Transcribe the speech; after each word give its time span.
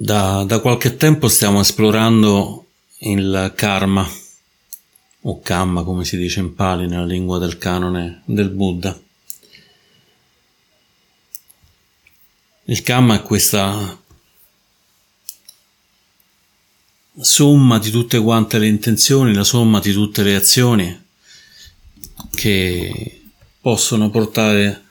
Da, 0.00 0.44
da 0.44 0.60
qualche 0.60 0.96
tempo 0.96 1.26
stiamo 1.26 1.58
esplorando 1.58 2.66
il 2.98 3.52
karma, 3.56 4.08
o 5.22 5.40
kamma 5.40 5.82
come 5.82 6.04
si 6.04 6.16
dice 6.16 6.38
in 6.38 6.54
Pali 6.54 6.86
nella 6.86 7.04
lingua 7.04 7.38
del 7.38 7.58
canone 7.58 8.22
del 8.24 8.48
Buddha. 8.48 8.96
Il 12.66 12.80
karma 12.84 13.16
è 13.16 13.22
questa 13.22 14.00
somma 17.20 17.80
di 17.80 17.90
tutte 17.90 18.20
quante 18.20 18.58
le 18.58 18.68
intenzioni, 18.68 19.34
la 19.34 19.42
somma 19.42 19.80
di 19.80 19.92
tutte 19.92 20.22
le 20.22 20.36
azioni 20.36 21.06
che 22.36 23.20
possono 23.60 24.10
portare 24.10 24.84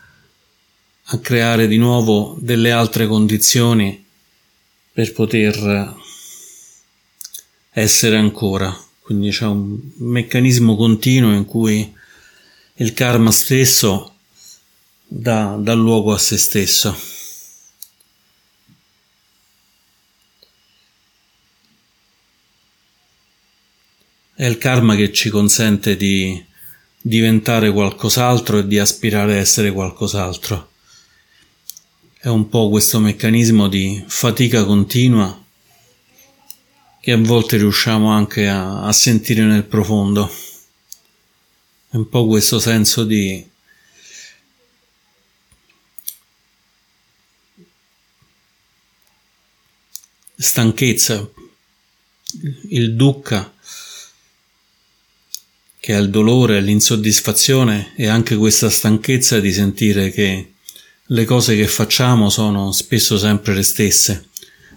a 1.02 1.18
creare 1.20 1.66
di 1.70 1.78
nuovo 1.78 2.36
delle 2.42 2.74
altre 2.74 3.08
condizioni 3.08 4.04
per 4.98 5.14
poter 5.14 5.96
essere 7.70 8.18
ancora. 8.18 8.76
Quindi 9.00 9.30
c'è 9.30 9.46
un 9.46 9.78
meccanismo 9.98 10.76
continuo 10.76 11.36
in 11.36 11.46
cui 11.46 11.96
il 12.78 12.94
karma 12.94 13.30
stesso 13.30 14.16
dà, 15.06 15.56
dà 15.60 15.74
luogo 15.74 16.14
a 16.14 16.18
se 16.18 16.40
stesso. 16.40 16.98
È 24.34 24.46
il 24.46 24.58
karma 24.58 24.96
che 24.96 25.14
ci 25.14 25.30
consente 25.30 25.96
di 25.96 26.44
diventare 27.00 27.72
qualcos'altro 27.72 28.58
e 28.58 28.68
di 28.68 28.80
aspirare 28.80 29.34
a 29.34 29.42
essere 29.42 29.72
qualcos'altro. 29.72 30.72
È 32.20 32.30
un 32.30 32.50
po' 32.50 32.70
questo 32.70 33.00
meccanismo 33.00 33.68
di 33.68 34.04
fatica 34.08 34.66
continua 34.66 35.46
che 37.00 37.12
a 37.12 37.18
volte 37.18 37.58
riusciamo 37.58 38.10
anche 38.10 38.48
a, 38.48 38.82
a 38.82 38.92
sentire 38.92 39.44
nel 39.44 39.66
profondo. 39.66 40.28
È 41.90 41.96
un 41.96 42.10
po' 42.10 42.26
questo 42.26 42.58
senso 42.58 43.04
di 43.04 43.48
stanchezza, 50.36 51.30
il 52.70 52.96
dukkha, 52.96 53.54
che 55.80 55.94
è 55.94 56.00
il 56.00 56.10
dolore, 56.10 56.62
l'insoddisfazione 56.62 57.94
e 57.96 58.08
anche 58.08 58.36
questa 58.36 58.72
stanchezza 58.72 59.40
di 59.40 59.54
sentire 59.54 60.10
che 60.10 60.54
le 61.08 61.26
cose 61.26 61.56
che 61.56 61.68
facciamo 61.68 62.30
sono 62.30 62.72
spesso 62.72 63.18
sempre 63.18 63.54
le 63.54 63.64
stesse. 63.64 64.30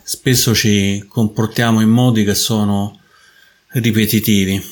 Spesso 0.03 0.55
ci 0.55 1.05
comportiamo 1.07 1.81
in 1.81 1.89
modi 1.89 2.25
che 2.25 2.35
sono 2.35 3.01
ripetitivi, 3.73 4.63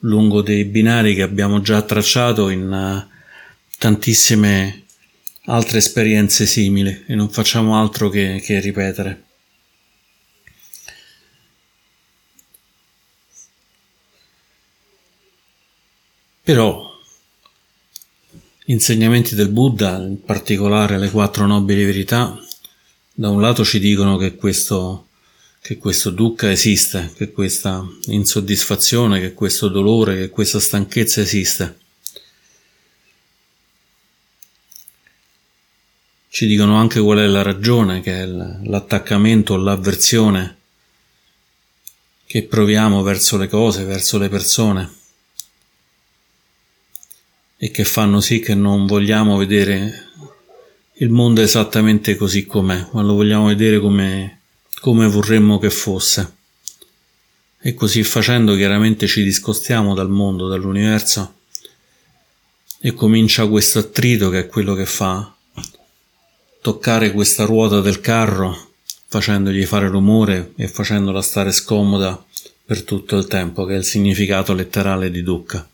lungo 0.00 0.42
dei 0.42 0.64
binari 0.64 1.14
che 1.14 1.22
abbiamo 1.22 1.60
già 1.60 1.82
tracciato 1.82 2.48
in 2.48 2.72
eh, 2.72 3.08
tantissime 3.78 4.84
altre 5.46 5.78
esperienze 5.78 6.46
simili 6.46 7.04
e 7.06 7.14
non 7.14 7.28
facciamo 7.30 7.78
altro 7.78 8.08
che, 8.08 8.40
che 8.44 8.60
ripetere. 8.60 9.24
Però 16.42 16.89
insegnamenti 18.70 19.34
del 19.34 19.48
Buddha, 19.48 19.96
in 19.96 20.22
particolare 20.22 20.98
le 20.98 21.10
quattro 21.10 21.46
nobili 21.46 21.84
verità, 21.84 22.38
da 23.12 23.28
un 23.28 23.40
lato 23.40 23.64
ci 23.64 23.80
dicono 23.80 24.16
che 24.16 24.36
questo, 24.36 25.08
che 25.60 25.76
questo 25.76 26.10
dukkha 26.10 26.50
esiste, 26.50 27.12
che 27.16 27.32
questa 27.32 27.84
insoddisfazione, 28.06 29.20
che 29.20 29.34
questo 29.34 29.68
dolore, 29.68 30.16
che 30.16 30.30
questa 30.30 30.60
stanchezza 30.60 31.20
esiste. 31.20 31.78
Ci 36.28 36.46
dicono 36.46 36.76
anche 36.76 37.00
qual 37.00 37.18
è 37.18 37.26
la 37.26 37.42
ragione, 37.42 38.00
che 38.00 38.22
è 38.22 38.24
l'attaccamento 38.24 39.54
o 39.54 39.56
l'avversione 39.56 40.58
che 42.24 42.44
proviamo 42.44 43.02
verso 43.02 43.36
le 43.36 43.48
cose, 43.48 43.82
verso 43.82 44.16
le 44.16 44.28
persone 44.28 44.98
e 47.62 47.70
che 47.70 47.84
fanno 47.84 48.22
sì 48.22 48.40
che 48.40 48.54
non 48.54 48.86
vogliamo 48.86 49.36
vedere 49.36 50.08
il 50.94 51.10
mondo 51.10 51.42
esattamente 51.42 52.16
così 52.16 52.46
com'è, 52.46 52.88
ma 52.92 53.02
lo 53.02 53.12
vogliamo 53.12 53.48
vedere 53.48 53.78
come, 53.78 54.40
come 54.80 55.06
vorremmo 55.06 55.58
che 55.58 55.68
fosse. 55.68 56.36
E 57.60 57.74
così 57.74 58.02
facendo 58.02 58.56
chiaramente 58.56 59.06
ci 59.06 59.22
discostiamo 59.22 59.92
dal 59.92 60.08
mondo, 60.08 60.48
dall'universo 60.48 61.34
e 62.80 62.94
comincia 62.94 63.46
questo 63.46 63.80
attrito 63.80 64.30
che 64.30 64.38
è 64.38 64.46
quello 64.46 64.74
che 64.74 64.86
fa 64.86 65.30
toccare 66.62 67.12
questa 67.12 67.44
ruota 67.44 67.82
del 67.82 68.00
carro 68.00 68.68
facendogli 69.06 69.66
fare 69.66 69.88
rumore 69.88 70.52
e 70.56 70.66
facendola 70.66 71.20
stare 71.20 71.52
scomoda 71.52 72.24
per 72.64 72.84
tutto 72.84 73.18
il 73.18 73.26
tempo, 73.26 73.66
che 73.66 73.74
è 73.74 73.76
il 73.76 73.84
significato 73.84 74.54
letterale 74.54 75.10
di 75.10 75.22
dukkha. 75.22 75.68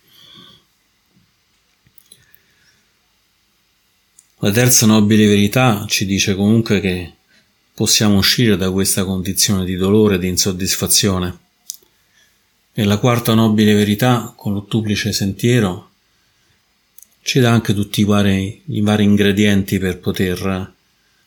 La 4.46 4.52
terza 4.52 4.86
nobile 4.86 5.26
verità 5.26 5.86
ci 5.88 6.06
dice 6.06 6.36
comunque 6.36 6.78
che 6.78 7.14
possiamo 7.74 8.18
uscire 8.18 8.56
da 8.56 8.70
questa 8.70 9.04
condizione 9.04 9.64
di 9.64 9.74
dolore 9.74 10.14
e 10.14 10.18
di 10.20 10.28
insoddisfazione. 10.28 11.38
E 12.72 12.84
la 12.84 12.98
quarta 12.98 13.34
nobile 13.34 13.74
verità, 13.74 14.32
con 14.36 14.52
l'ottuplice 14.52 15.12
sentiero, 15.12 15.90
ci 17.22 17.40
dà 17.40 17.50
anche 17.50 17.74
tutti 17.74 18.02
i 18.02 18.04
vari, 18.04 18.62
i 18.66 18.82
vari 18.82 19.02
ingredienti 19.02 19.80
per 19.80 19.98
poter 19.98 20.74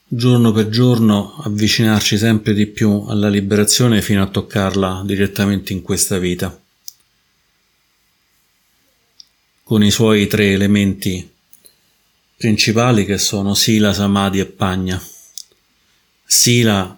giorno 0.08 0.54
per 0.54 0.70
giorno 0.70 1.36
avvicinarci 1.44 2.18
sempre 2.18 2.54
di 2.54 2.68
più 2.68 3.04
alla 3.10 3.28
liberazione 3.28 4.02
fino 4.02 4.24
a 4.24 4.30
toccarla 4.30 5.04
direttamente 5.06 5.74
in 5.74 5.82
questa 5.82 6.18
vita. 6.20 6.58
Con 9.62 9.84
i 9.84 9.92
suoi 9.92 10.26
tre 10.28 10.54
elementi 10.54 11.38
principali 12.40 13.04
che 13.04 13.18
sono 13.18 13.54
Sila, 13.54 13.92
Samadhi 13.92 14.40
e 14.40 14.46
Pagna. 14.46 14.98
Sila 16.24 16.98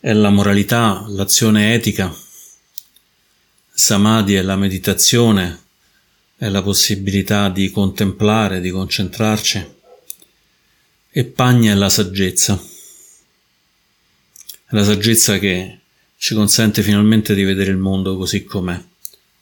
è 0.00 0.12
la 0.12 0.30
moralità, 0.30 1.04
l'azione 1.06 1.72
etica. 1.72 2.12
Samadhi 3.70 4.34
è 4.34 4.42
la 4.42 4.56
meditazione, 4.56 5.62
è 6.36 6.48
la 6.48 6.62
possibilità 6.62 7.48
di 7.48 7.70
contemplare, 7.70 8.60
di 8.60 8.70
concentrarci. 8.70 9.64
E 11.10 11.24
Pagna 11.26 11.70
è 11.70 11.76
la 11.76 11.88
saggezza. 11.88 12.60
È 14.64 14.74
la 14.74 14.82
saggezza 14.82 15.38
che 15.38 15.78
ci 16.16 16.34
consente 16.34 16.82
finalmente 16.82 17.36
di 17.36 17.44
vedere 17.44 17.70
il 17.70 17.76
mondo 17.76 18.16
così 18.16 18.42
com'è. 18.42 18.82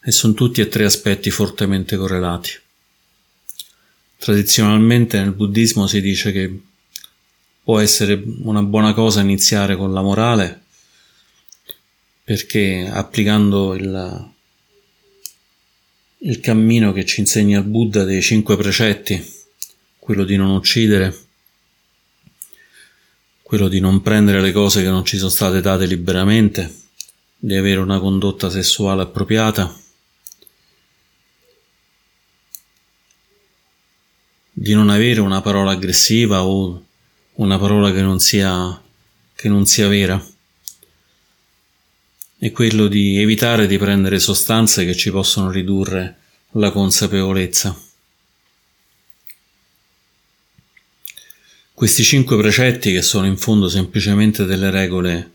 E 0.03 0.13
sono 0.13 0.34
tutti 0.34 0.61
e 0.61 0.69
tre 0.69 0.84
aspetti 0.84 1.31
fortemente 1.31 1.97
correlati. 1.97 2.61
Tradizionalmente 4.25 5.19
nel 5.19 5.33
buddismo 5.33 5.87
si 5.87 6.01
dice 6.01 6.33
che 6.33 6.61
può 7.62 7.79
essere 7.79 8.25
una 8.45 8.62
buona 8.62 8.95
cosa 8.95 9.21
iniziare 9.21 9.77
con 9.77 9.93
la 9.93 10.01
morale 10.01 10.62
perché 12.25 12.89
applicando 12.91 13.75
il, 13.75 14.31
il 16.21 16.41
cammino 16.41 16.95
che 16.95 17.05
ci 17.05 17.21
insegna 17.21 17.59
il 17.59 17.67
Buddha 17.67 18.05
dei 18.05 18.23
cinque 18.23 18.57
precetti, 18.57 19.23
quello 19.99 20.25
di 20.25 20.37
non 20.37 20.53
uccidere, 20.53 21.15
quello 23.43 23.69
di 23.69 23.79
non 23.79 24.01
prendere 24.01 24.41
le 24.41 24.53
cose 24.53 24.83
che 24.83 24.89
non 24.89 25.04
ci 25.04 25.19
sono 25.19 25.28
state 25.28 25.60
date 25.60 25.84
liberamente, 25.84 26.75
di 27.37 27.57
avere 27.57 27.81
una 27.81 27.98
condotta 27.98 28.48
sessuale 28.48 29.03
appropriata, 29.03 29.83
di 34.56 34.72
non 34.72 34.89
avere 34.89 35.21
una 35.21 35.41
parola 35.41 35.72
aggressiva 35.72 36.45
o 36.45 36.80
una 37.34 37.59
parola 37.59 37.92
che 37.92 38.01
non 38.01 38.21
sia, 38.21 38.80
che 39.34 39.48
non 39.48 39.66
sia 39.66 39.89
vera. 39.89 40.24
È 42.39 42.51
quello 42.53 42.86
di 42.86 43.18
evitare 43.18 43.66
di 43.66 43.77
prendere 43.78 44.21
sostanze 44.21 44.84
che 44.84 44.95
ci 44.95 45.10
possono 45.10 45.51
ridurre 45.51 46.18
la 46.53 46.71
consapevolezza. 46.71 47.77
Questi 51.72 52.04
cinque 52.04 52.36
precetti 52.36 52.92
che 52.92 53.03
sono 53.03 53.27
in 53.27 53.36
fondo 53.36 53.68
semplicemente 53.68 54.45
delle 54.45 54.71
regole 54.71 55.33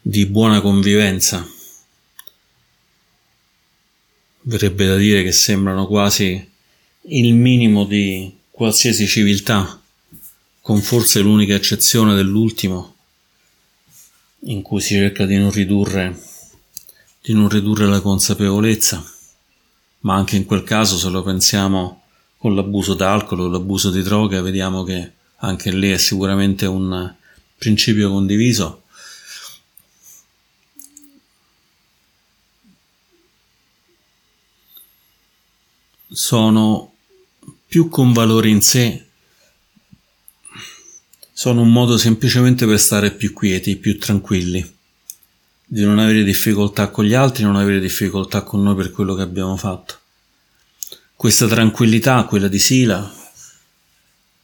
di 0.00 0.26
buona 0.26 0.60
convivenza. 0.60 1.46
Verrebbe 4.42 4.86
da 4.86 4.96
dire 4.96 5.22
che 5.22 5.30
sembrano 5.30 5.86
quasi 5.86 6.48
il 7.02 7.34
minimo 7.34 7.84
di 7.84 8.38
qualsiasi 8.60 9.06
civiltà, 9.06 9.80
con 10.60 10.82
forse 10.82 11.20
l'unica 11.20 11.54
eccezione 11.54 12.14
dell'ultimo, 12.14 12.94
in 14.40 14.60
cui 14.60 14.82
si 14.82 14.96
cerca 14.96 15.24
di 15.24 15.38
non 15.38 15.50
ridurre, 15.50 16.14
di 17.22 17.32
non 17.32 17.48
ridurre 17.48 17.86
la 17.86 18.02
consapevolezza, 18.02 19.02
ma 20.00 20.14
anche 20.14 20.36
in 20.36 20.44
quel 20.44 20.62
caso 20.62 20.98
se 20.98 21.08
lo 21.08 21.22
pensiamo 21.22 22.02
con 22.36 22.54
l'abuso 22.54 22.92
d'alcol 22.92 23.40
o 23.40 23.48
l'abuso 23.48 23.90
di 23.90 24.02
droga, 24.02 24.42
vediamo 24.42 24.82
che 24.82 25.10
anche 25.36 25.72
lì 25.72 25.90
è 25.90 25.96
sicuramente 25.96 26.66
un 26.66 27.14
principio 27.56 28.10
condiviso. 28.10 28.82
Sono 36.10 36.89
più 37.70 37.88
con 37.88 38.12
valore 38.12 38.48
in 38.48 38.62
sé 38.62 39.04
sono 41.32 41.60
un 41.60 41.70
modo 41.70 41.96
semplicemente 41.98 42.66
per 42.66 42.80
stare 42.80 43.12
più 43.12 43.32
quieti, 43.32 43.76
più 43.76 43.96
tranquilli, 43.96 44.74
di 45.66 45.84
non 45.84 46.00
avere 46.00 46.24
difficoltà 46.24 46.88
con 46.88 47.04
gli 47.04 47.14
altri, 47.14 47.44
non 47.44 47.54
avere 47.54 47.78
difficoltà 47.78 48.42
con 48.42 48.60
noi 48.64 48.74
per 48.74 48.90
quello 48.90 49.14
che 49.14 49.22
abbiamo 49.22 49.56
fatto. 49.56 49.98
Questa 51.14 51.46
tranquillità, 51.46 52.24
quella 52.24 52.48
di 52.48 52.58
Sila, 52.58 53.08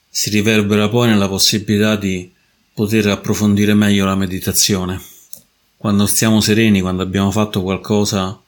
si 0.08 0.30
riverbera 0.30 0.88
poi 0.88 1.08
nella 1.08 1.28
possibilità 1.28 1.96
di 1.96 2.32
poter 2.72 3.08
approfondire 3.08 3.74
meglio 3.74 4.04
la 4.04 4.14
meditazione. 4.14 5.02
Quando 5.76 6.06
stiamo 6.06 6.40
sereni, 6.40 6.80
quando 6.80 7.02
abbiamo 7.02 7.32
fatto 7.32 7.60
qualcosa 7.60 8.40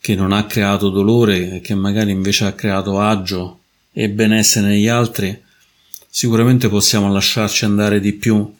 che 0.00 0.16
non 0.16 0.32
ha 0.32 0.46
creato 0.46 0.90
dolore 0.90 1.52
e 1.52 1.60
che 1.60 1.76
magari 1.76 2.10
invece 2.10 2.46
ha 2.46 2.52
creato 2.54 2.98
agio 2.98 3.60
e 3.96 4.10
benessere 4.10 4.66
negli 4.66 4.88
altri, 4.88 5.40
sicuramente 6.10 6.68
possiamo 6.68 7.12
lasciarci 7.12 7.64
andare 7.64 8.00
di 8.00 8.12
più 8.12 8.52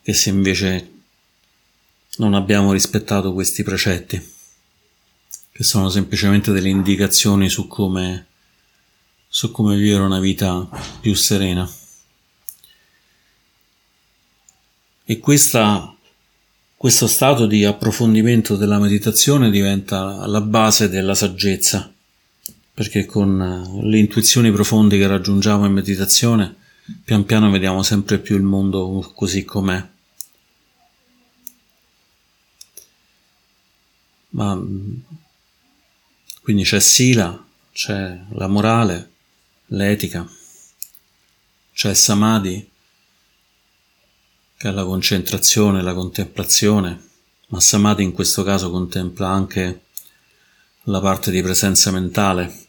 che 0.00 0.14
se 0.14 0.30
invece 0.30 0.92
non 2.18 2.34
abbiamo 2.34 2.72
rispettato 2.72 3.32
questi 3.32 3.64
precetti, 3.64 4.24
che 5.50 5.64
sono 5.64 5.88
semplicemente 5.88 6.52
delle 6.52 6.68
indicazioni 6.68 7.48
su 7.48 7.66
come, 7.66 8.26
su 9.26 9.50
come 9.50 9.76
vivere 9.76 10.04
una 10.04 10.20
vita 10.20 10.68
più 11.00 11.12
serena. 11.14 11.68
E 15.04 15.18
questa, 15.18 15.92
questo 16.76 17.08
stato 17.08 17.46
di 17.46 17.64
approfondimento 17.64 18.56
della 18.56 18.78
meditazione 18.78 19.50
diventa 19.50 20.24
la 20.26 20.40
base 20.40 20.88
della 20.88 21.14
saggezza, 21.14 21.92
perché 22.78 23.06
con 23.06 23.80
le 23.82 23.98
intuizioni 23.98 24.52
profonde 24.52 24.96
che 24.96 25.08
raggiungiamo 25.08 25.66
in 25.66 25.72
meditazione 25.72 26.54
pian 27.04 27.24
piano 27.24 27.50
vediamo 27.50 27.82
sempre 27.82 28.20
più 28.20 28.36
il 28.36 28.44
mondo 28.44 29.12
così 29.16 29.44
com'è. 29.44 29.84
Ma 34.28 34.64
quindi 36.40 36.62
c'è 36.62 36.78
Sila, 36.78 37.44
c'è 37.72 38.16
la 38.34 38.46
morale, 38.46 39.10
l'etica, 39.66 40.24
c'è 41.72 41.92
Samadhi, 41.94 42.70
che 44.56 44.68
è 44.68 44.70
la 44.70 44.84
concentrazione, 44.84 45.82
la 45.82 45.94
contemplazione, 45.94 47.08
ma 47.48 47.58
Samadhi 47.58 48.04
in 48.04 48.12
questo 48.12 48.44
caso 48.44 48.70
contempla 48.70 49.28
anche 49.28 49.80
la 50.82 51.00
parte 51.00 51.32
di 51.32 51.42
presenza 51.42 51.90
mentale 51.90 52.66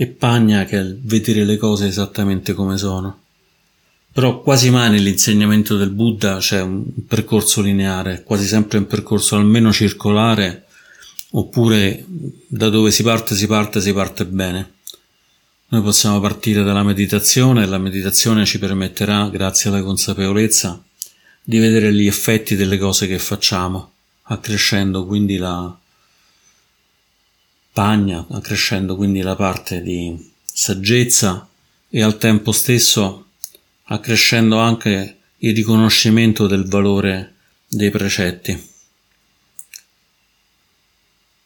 e 0.00 0.06
Pagna 0.06 0.64
che 0.64 0.78
è 0.78 0.96
vedere 1.00 1.44
le 1.44 1.56
cose 1.56 1.88
esattamente 1.88 2.52
come 2.52 2.78
sono. 2.78 3.22
Però 4.12 4.42
quasi 4.42 4.70
mai 4.70 4.90
nell'insegnamento 4.90 5.76
del 5.76 5.90
Buddha 5.90 6.36
c'è 6.38 6.60
un 6.60 6.84
percorso 7.08 7.60
lineare, 7.60 8.22
quasi 8.22 8.46
sempre 8.46 8.78
un 8.78 8.86
percorso 8.86 9.34
almeno 9.34 9.72
circolare, 9.72 10.66
oppure 11.30 12.04
da 12.46 12.68
dove 12.68 12.92
si 12.92 13.02
parte 13.02 13.34
si 13.34 13.48
parte 13.48 13.80
si 13.80 13.92
parte 13.92 14.24
bene. 14.24 14.74
Noi 15.70 15.82
possiamo 15.82 16.20
partire 16.20 16.62
dalla 16.62 16.84
meditazione 16.84 17.64
e 17.64 17.66
la 17.66 17.78
meditazione 17.78 18.44
ci 18.44 18.60
permetterà, 18.60 19.28
grazie 19.28 19.68
alla 19.68 19.82
consapevolezza, 19.82 20.80
di 21.42 21.58
vedere 21.58 21.92
gli 21.92 22.06
effetti 22.06 22.54
delle 22.54 22.78
cose 22.78 23.08
che 23.08 23.18
facciamo, 23.18 23.94
accrescendo 24.22 25.04
quindi 25.06 25.38
la, 25.38 25.76
Pagna, 27.78 28.26
accrescendo 28.30 28.96
quindi 28.96 29.20
la 29.20 29.36
parte 29.36 29.82
di 29.82 30.32
saggezza 30.42 31.48
e 31.88 32.02
al 32.02 32.18
tempo 32.18 32.50
stesso 32.50 33.26
accrescendo 33.84 34.58
anche 34.58 35.18
il 35.36 35.54
riconoscimento 35.54 36.48
del 36.48 36.66
valore 36.66 37.34
dei 37.68 37.90
precetti. 37.92 38.60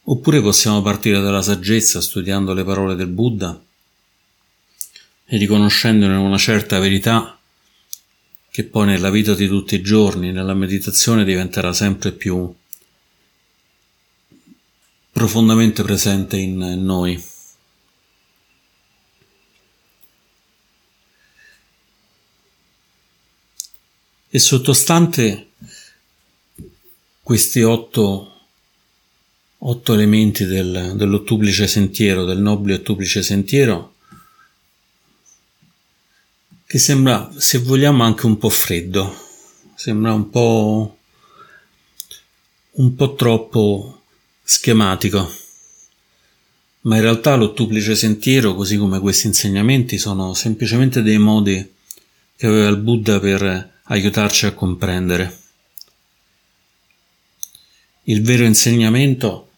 Oppure 0.05 0.41
possiamo 0.41 0.81
partire 0.81 1.21
dalla 1.21 1.43
saggezza 1.43 2.01
studiando 2.01 2.55
le 2.55 2.63
parole 2.63 2.95
del 2.95 3.09
Buddha 3.09 3.61
e 5.25 5.37
riconoscendone 5.37 6.15
una 6.15 6.39
certa 6.39 6.79
verità 6.79 7.37
che 8.49 8.63
poi 8.63 8.87
nella 8.87 9.11
vita 9.11 9.35
di 9.35 9.47
tutti 9.47 9.75
i 9.75 9.83
giorni, 9.83 10.31
nella 10.31 10.55
meditazione 10.55 11.25
diventerà 11.25 11.73
sempre 11.73 12.11
più 12.11 12.51
profondamente 15.13 15.83
presente 15.83 16.37
in 16.37 16.57
noi. 16.57 17.23
E 24.27 24.39
sottostante 24.39 25.51
questi 27.21 27.61
otto, 27.61 28.41
otto 29.59 29.93
elementi 29.93 30.45
del, 30.45 30.93
dell'ottuplice 30.95 31.67
sentiero, 31.67 32.25
del 32.25 32.39
nobile 32.39 32.73
ottuplice 32.73 33.21
sentiero, 33.21 33.93
che 36.65 36.79
sembra, 36.79 37.31
se 37.37 37.59
vogliamo, 37.59 38.03
anche 38.03 38.25
un 38.25 38.39
po' 38.39 38.49
freddo, 38.49 39.15
sembra 39.75 40.11
un 40.13 40.31
po', 40.31 40.97
un 42.71 42.95
po' 42.95 43.13
troppo 43.13 44.02
schematico. 44.43 45.31
Ma 46.81 46.97
in 46.97 47.01
realtà 47.01 47.35
l'ottuplice 47.35 47.95
sentiero, 47.95 48.53
così 48.55 48.77
come 48.77 48.99
questi 48.99 49.27
insegnamenti, 49.27 49.97
sono 49.97 50.33
semplicemente 50.33 51.01
dei 51.01 51.17
modi 51.17 51.73
che 52.35 52.45
aveva 52.45 52.67
il 52.67 52.77
Buddha 52.77 53.19
per 53.19 53.71
aiutarci 53.83 54.45
a 54.45 54.53
comprendere. 54.53 55.39
Il 58.03 58.21
vero 58.21 58.43
insegnamento 58.43 59.49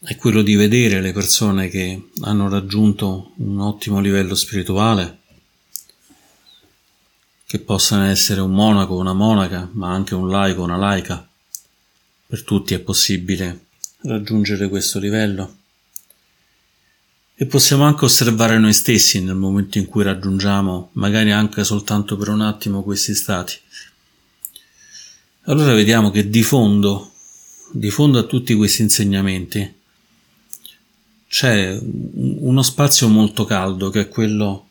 è 0.00 0.16
quello 0.16 0.42
di 0.42 0.56
vedere 0.56 1.00
le 1.00 1.12
persone 1.12 1.68
che 1.68 2.10
hanno 2.22 2.48
raggiunto 2.48 3.32
un 3.36 3.60
ottimo 3.60 4.00
livello 4.00 4.34
spirituale, 4.34 5.20
che 7.46 7.60
possano 7.60 8.06
essere 8.06 8.40
un 8.40 8.50
monaco, 8.50 8.96
una 8.96 9.12
monaca, 9.12 9.70
ma 9.72 9.92
anche 9.92 10.16
un 10.16 10.28
laico, 10.28 10.62
una 10.62 10.76
laica, 10.76 11.28
per 12.34 12.42
tutti 12.42 12.74
è 12.74 12.80
possibile 12.80 13.66
raggiungere 14.00 14.68
questo 14.68 14.98
livello. 14.98 15.58
E 17.36 17.46
possiamo 17.46 17.84
anche 17.84 18.06
osservare 18.06 18.58
noi 18.58 18.72
stessi 18.72 19.22
nel 19.22 19.36
momento 19.36 19.78
in 19.78 19.86
cui 19.86 20.02
raggiungiamo, 20.02 20.90
magari 20.94 21.30
anche 21.30 21.62
soltanto 21.62 22.16
per 22.16 22.30
un 22.30 22.40
attimo, 22.40 22.82
questi 22.82 23.14
stati. 23.14 23.54
Allora 25.42 25.74
vediamo 25.74 26.10
che 26.10 26.28
di 26.28 26.42
fondo, 26.42 27.12
di 27.70 27.90
fondo 27.90 28.18
a 28.18 28.24
tutti 28.24 28.52
questi 28.54 28.82
insegnamenti, 28.82 29.72
c'è 31.28 31.78
uno 31.80 32.62
spazio 32.62 33.06
molto 33.06 33.44
caldo 33.44 33.90
che 33.90 34.00
è 34.00 34.08
quello 34.08 34.70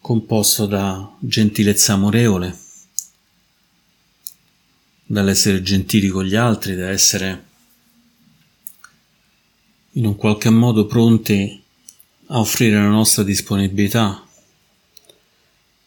composto 0.00 0.64
da 0.64 1.16
gentilezza 1.18 1.92
amorevole, 1.92 2.56
dall'essere 5.10 5.60
gentili 5.60 6.06
con 6.06 6.24
gli 6.24 6.36
altri, 6.36 6.76
da 6.76 6.88
essere 6.88 7.44
in 9.94 10.06
un 10.06 10.14
qualche 10.14 10.50
modo 10.50 10.86
pronti 10.86 11.60
a 12.26 12.38
offrire 12.38 12.76
la 12.76 12.86
nostra 12.86 13.24
disponibilità, 13.24 14.24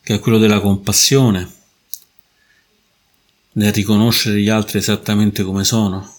che 0.01 0.13
è 0.13 0.19
quello 0.19 0.37
della 0.37 0.59
compassione, 0.59 1.49
nel 3.53 3.71
riconoscere 3.71 4.41
gli 4.41 4.49
altri 4.49 4.79
esattamente 4.79 5.43
come 5.43 5.63
sono, 5.63 6.17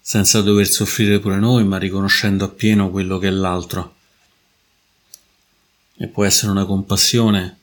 senza 0.00 0.40
dover 0.40 0.66
soffrire 0.66 1.20
pure 1.20 1.36
noi, 1.36 1.64
ma 1.64 1.76
riconoscendo 1.76 2.46
appieno 2.46 2.88
quello 2.88 3.18
che 3.18 3.28
è 3.28 3.30
l'altro. 3.30 3.96
E 5.98 6.06
può 6.06 6.24
essere 6.24 6.50
una 6.50 6.64
compassione 6.64 7.57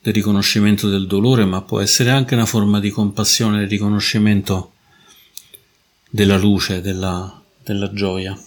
del 0.00 0.14
riconoscimento 0.14 0.88
del 0.88 1.06
dolore, 1.06 1.44
ma 1.44 1.62
può 1.62 1.80
essere 1.80 2.10
anche 2.10 2.34
una 2.34 2.46
forma 2.46 2.80
di 2.80 2.90
compassione 2.90 3.58
del 3.58 3.68
riconoscimento 3.68 4.72
della 6.08 6.36
luce, 6.36 6.80
della, 6.80 7.42
della 7.62 7.92
gioia. 7.92 8.38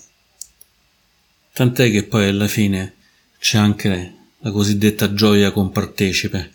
Tant'è 1.53 1.91
che 1.91 2.03
poi 2.03 2.27
alla 2.27 2.47
fine 2.47 2.95
c'è 3.39 3.57
anche 3.57 4.15
la 4.39 4.51
cosiddetta 4.51 5.13
gioia 5.13 5.51
compartecipe, 5.51 6.51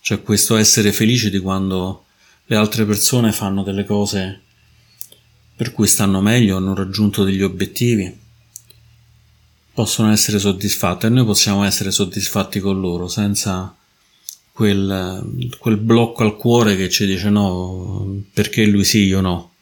cioè 0.00 0.22
questo 0.22 0.56
essere 0.56 0.92
felici 0.92 1.30
di 1.30 1.38
quando 1.38 2.04
le 2.46 2.56
altre 2.56 2.86
persone 2.86 3.32
fanno 3.32 3.62
delle 3.62 3.84
cose 3.84 4.40
per 5.56 5.72
cui 5.72 5.86
stanno 5.86 6.20
meglio, 6.20 6.58
hanno 6.58 6.74
raggiunto 6.74 7.24
degli 7.24 7.42
obiettivi, 7.42 8.14
possono 9.72 10.10
essere 10.10 10.38
soddisfatti 10.38 11.06
e 11.06 11.08
noi 11.08 11.24
possiamo 11.24 11.64
essere 11.64 11.90
soddisfatti 11.90 12.60
con 12.60 12.80
loro 12.80 13.08
senza 13.08 13.75
quel, 14.56 15.50
quel 15.58 15.76
blocco 15.76 16.22
al 16.22 16.36
cuore 16.36 16.76
che 16.76 16.88
ci 16.88 17.04
dice 17.04 17.28
no, 17.28 18.22
perché 18.32 18.64
lui 18.64 18.84
sì, 18.84 19.00
io 19.00 19.20
no. 19.20 19.52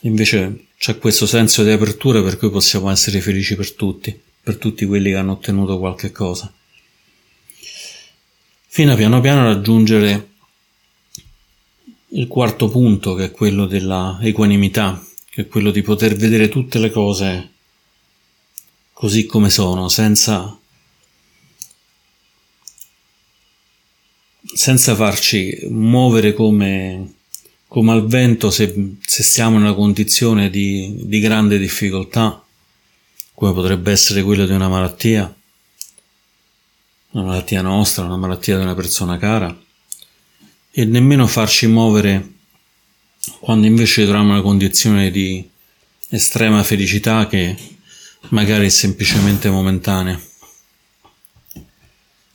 Invece 0.00 0.66
c'è 0.76 0.98
questo 0.98 1.26
senso 1.26 1.62
di 1.62 1.70
apertura 1.70 2.20
per 2.20 2.36
cui 2.36 2.50
possiamo 2.50 2.90
essere 2.90 3.20
felici 3.20 3.54
per 3.54 3.72
tutti, 3.72 4.20
per 4.42 4.56
tutti 4.56 4.84
quelli 4.84 5.10
che 5.10 5.16
hanno 5.16 5.32
ottenuto 5.32 5.78
qualche 5.78 6.10
cosa. 6.10 6.52
Fino 8.66 8.92
a 8.92 8.96
piano 8.96 9.20
piano 9.20 9.44
raggiungere 9.44 10.30
il 12.08 12.26
quarto 12.26 12.68
punto, 12.68 13.14
che 13.14 13.26
è 13.26 13.30
quello 13.30 13.66
della 13.66 14.18
equanimità, 14.20 15.00
che 15.30 15.42
è 15.42 15.46
quello 15.46 15.70
di 15.70 15.82
poter 15.82 16.16
vedere 16.16 16.48
tutte 16.48 16.80
le 16.80 16.90
cose 16.90 17.50
così 18.92 19.24
come 19.24 19.50
sono, 19.50 19.88
senza, 19.88 20.58
senza 24.54 24.94
farci 24.94 25.66
muovere 25.68 26.32
come, 26.32 27.14
come 27.66 27.92
al 27.92 28.06
vento 28.06 28.50
se, 28.50 28.96
se, 29.00 29.22
siamo 29.22 29.56
in 29.56 29.62
una 29.62 29.74
condizione 29.74 30.48
di, 30.48 30.94
di 31.02 31.18
grande 31.18 31.58
difficoltà, 31.58 32.42
come 33.34 33.52
potrebbe 33.52 33.90
essere 33.90 34.22
quella 34.22 34.46
di 34.46 34.52
una 34.52 34.68
malattia, 34.68 35.34
una 37.10 37.24
malattia 37.24 37.62
nostra, 37.62 38.04
una 38.04 38.16
malattia 38.16 38.56
di 38.56 38.62
una 38.62 38.74
persona 38.74 39.18
cara 39.18 39.56
e 40.70 40.84
nemmeno 40.84 41.26
farci 41.26 41.66
muovere 41.66 42.32
quando 43.40 43.66
invece 43.66 44.04
troviamo 44.04 44.32
una 44.32 44.42
condizione 44.42 45.10
di 45.10 45.48
estrema 46.10 46.62
felicità 46.62 47.26
che 47.26 47.56
magari 48.30 48.66
è 48.66 48.70
semplicemente 48.70 49.50
momentanea. 49.50 50.20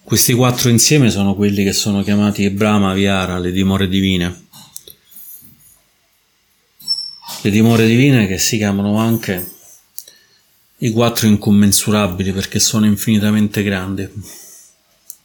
Questi 0.09 0.33
quattro 0.33 0.69
insieme 0.69 1.11
sono 1.11 1.35
quelli 1.35 1.63
che 1.63 1.71
sono 1.71 2.01
chiamati 2.01 2.49
Brahma 2.49 2.93
Viara, 2.95 3.37
le 3.37 3.51
dimore 3.51 3.87
divine. 3.87 4.47
Le 7.43 7.51
dimore 7.51 7.85
divine 7.85 8.25
che 8.25 8.39
si 8.39 8.57
chiamano 8.57 8.97
anche 8.97 9.51
i 10.77 10.89
quattro 10.89 11.27
incommensurabili 11.27 12.31
perché 12.31 12.59
sono 12.59 12.87
infinitamente 12.87 13.61
grandi, 13.61 14.09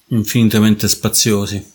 infinitamente 0.09 0.87
spaziosi. 0.87 1.73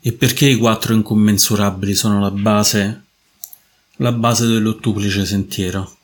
E 0.00 0.12
perché 0.14 0.48
i 0.48 0.56
quattro 0.56 0.94
incommensurabili 0.94 1.94
sono 1.94 2.18
la 2.18 2.32
base, 2.32 3.04
la 3.98 4.10
base 4.10 4.46
dell'ottuplice 4.46 5.24
sentiero? 5.24 5.98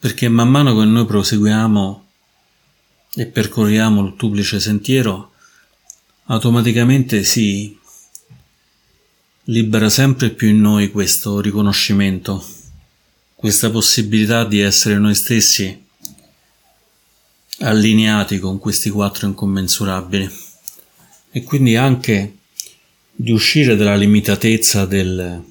Perché 0.00 0.28
man 0.28 0.48
mano 0.48 0.76
che 0.76 0.84
noi 0.84 1.06
proseguiamo 1.06 2.06
e 3.14 3.26
percorriamo 3.26 4.00
l'ottuplice 4.00 4.60
sentiero, 4.60 5.32
automaticamente 6.26 7.24
si 7.24 7.76
libera 9.44 9.88
sempre 9.90 10.30
più 10.30 10.48
in 10.48 10.60
noi 10.60 10.90
questo 10.90 11.40
riconoscimento, 11.40 12.46
questa 13.34 13.70
possibilità 13.70 14.44
di 14.44 14.60
essere 14.60 14.98
noi 14.98 15.14
stessi 15.14 15.86
allineati 17.60 18.38
con 18.38 18.58
questi 18.58 18.90
quattro 18.90 19.26
incommensurabili. 19.26 20.30
E 21.30 21.42
quindi 21.42 21.76
anche 21.76 22.36
di 23.12 23.32
uscire 23.32 23.74
dalla 23.74 23.96
limitatezza 23.96 24.86
del, 24.86 25.42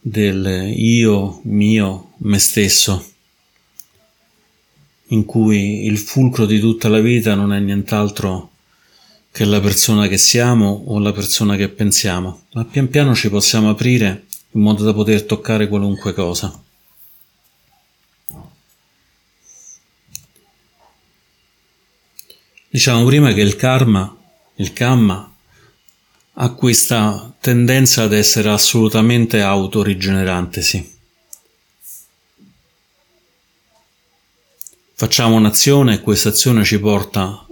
del 0.00 0.72
io, 0.76 1.40
mio, 1.44 2.14
me 2.18 2.38
stesso, 2.38 3.12
in 5.14 5.24
cui 5.24 5.86
il 5.86 5.96
fulcro 5.98 6.44
di 6.44 6.58
tutta 6.58 6.88
la 6.88 7.00
vita 7.00 7.34
non 7.34 7.52
è 7.52 7.60
nient'altro 7.60 8.50
che 9.30 9.44
la 9.44 9.60
persona 9.60 10.06
che 10.06 10.18
siamo 10.18 10.84
o 10.86 10.98
la 10.98 11.12
persona 11.12 11.56
che 11.56 11.68
pensiamo, 11.68 12.42
ma 12.52 12.64
pian 12.64 12.88
piano 12.88 13.14
ci 13.14 13.30
possiamo 13.30 13.70
aprire 13.70 14.26
in 14.52 14.60
modo 14.60 14.84
da 14.84 14.92
poter 14.92 15.22
toccare 15.22 15.68
qualunque 15.68 16.12
cosa. 16.12 16.62
Diciamo 22.68 23.04
prima 23.04 23.32
che 23.32 23.40
il 23.40 23.56
karma, 23.56 24.16
il 24.56 24.72
kamma, 24.72 25.32
ha 26.36 26.50
questa 26.50 27.32
tendenza 27.40 28.02
ad 28.02 28.12
essere 28.12 28.50
assolutamente 28.50 29.40
autorigenerantesi. 29.40 30.93
Facciamo 34.96 35.36
un'azione 35.36 35.94
e 35.94 36.00
questa 36.00 36.30
azione 36.30 36.64
ci 36.64 36.78
porta 36.78 37.46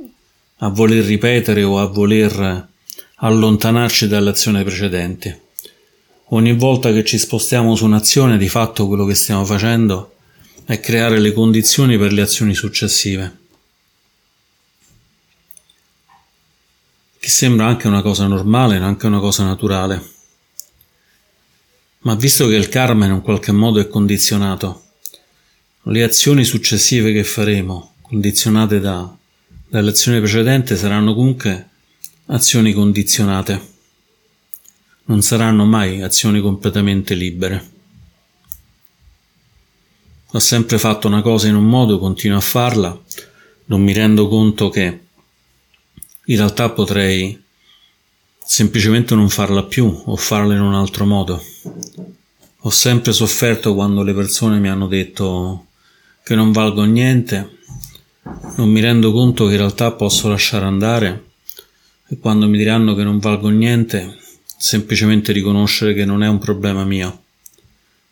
a 0.59 0.69
voler 0.69 1.05
ripetere 1.05 1.63
o 1.63 1.79
a 1.79 1.87
voler 1.87 2.69
allontanarci 3.17 4.09
dall'azione 4.09 4.63
precedente. 4.63 5.41
Ogni 6.29 6.55
volta 6.55 6.93
che 6.93 7.05
ci 7.05 7.19
spostiamo 7.19 7.75
su 7.75 7.85
un'azione, 7.85 8.39
di 8.39 8.49
fatto 8.49 8.87
quello 8.87 9.05
che 9.05 9.15
stiamo 9.15 9.45
facendo 9.45 10.15
è 10.65 10.81
creare 10.81 11.19
le 11.19 11.33
condizioni 11.33 11.99
per 11.99 12.13
le 12.13 12.23
azioni 12.23 12.55
successive. 12.55 13.41
che 17.23 17.29
sembra 17.29 17.67
anche 17.67 17.87
una 17.87 18.03
cosa 18.03 18.27
normale, 18.27 18.79
anche 18.79 19.07
una 19.07 19.21
cosa 19.21 19.45
naturale. 19.45 20.11
Ma 21.99 22.17
visto 22.17 22.49
che 22.49 22.57
il 22.57 22.69
karma 22.69 23.05
in 23.05 23.13
un 23.13 23.23
qualche 23.23 23.53
modo 23.53 23.79
è 23.79 23.87
condizionato, 23.87 24.82
le 25.85 26.03
azioni 26.05 26.45
successive 26.45 27.13
che 27.13 27.25
faremo, 27.25 27.95
condizionate 28.03 28.79
da, 28.79 29.13
dall'azione 29.69 30.21
precedente, 30.21 30.77
saranno 30.77 31.13
comunque 31.13 31.71
azioni 32.27 32.73
condizionate. 32.73 33.71
Non 35.07 35.23
saranno 35.23 35.65
mai 35.65 36.03
azioni 36.03 36.41
completamente 36.41 37.15
libere. 37.15 37.71
Ho 40.35 40.39
sempre 40.39 40.79
fatto 40.79 41.09
una 41.09 41.21
cosa 41.21 41.49
in 41.49 41.57
un 41.57 41.65
modo, 41.65 41.99
continuo 41.99 42.39
a 42.39 42.43
farla, 42.43 42.99
non 43.67 43.83
mi 43.83 43.93
rendo 43.93 44.29
conto 44.29 44.69
che 44.71 45.01
in 46.27 46.37
realtà 46.37 46.71
potrei 46.71 47.43
semplicemente 48.39 49.15
non 49.17 49.29
farla 49.29 49.65
più 49.65 50.03
o 50.05 50.17
farla 50.17 50.55
in 50.55 50.61
un 50.61 50.75
altro 50.75 51.05
modo. 51.05 51.43
Ho 52.61 52.71
sempre 52.71 53.13
sofferto 53.13 53.75
quando 53.75 54.03
le 54.03 54.15
persone 54.15 54.61
mi 54.61 54.69
hanno 54.69 54.87
detto 54.87 55.67
che 56.25 56.35
non 56.35 56.53
valgo 56.53 56.85
niente, 56.85 57.59
non 58.57 58.71
mi 58.71 58.81
rendo 58.81 59.13
conto 59.13 59.47
che 59.47 59.53
in 59.53 59.59
realtà 59.59 59.93
posso 59.93 60.29
lasciare 60.29 60.65
andare 60.65 61.31
e 62.09 62.19
quando 62.19 62.47
mi 62.49 62.59
diranno 62.59 62.95
che 62.95 63.03
non 63.03 63.19
valgo 63.19 63.49
niente, 63.49 64.19
semplicemente 64.57 65.33
riconoscere 65.33 65.95
che 65.95 66.05
non 66.05 66.23
è 66.23 66.29
un 66.29 66.39
problema 66.39 66.85
mio, 66.85 67.23